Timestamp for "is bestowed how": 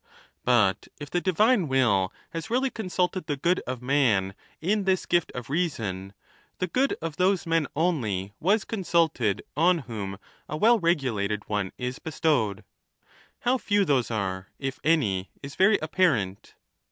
11.77-13.59